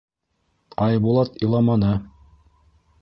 [0.85, 1.93] Айбулат иламаны.